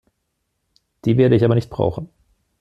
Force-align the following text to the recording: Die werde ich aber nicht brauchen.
Die 1.05 1.15
werde 1.15 1.35
ich 1.35 1.45
aber 1.45 1.53
nicht 1.53 1.69
brauchen. 1.69 2.09